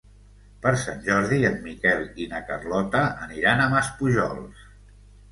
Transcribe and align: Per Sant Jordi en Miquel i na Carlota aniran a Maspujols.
Per 0.61 0.71
Sant 0.83 1.01
Jordi 1.07 1.37
en 1.49 1.59
Miquel 1.65 2.01
i 2.25 2.25
na 2.31 2.39
Carlota 2.47 3.01
aniran 3.27 3.61
a 3.61 3.69
Maspujols. 3.75 4.65